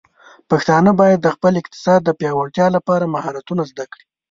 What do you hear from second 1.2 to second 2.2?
د خپل اقتصاد د